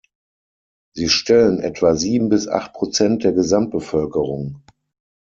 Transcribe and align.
Sie 0.95 1.09
stellen 1.09 1.59
etwa 1.59 1.95
sieben 1.95 2.29
bis 2.29 2.47
acht 2.47 2.73
Prozent 2.73 3.23
der 3.23 3.33
Gesamtbevölkerung. 3.33 4.63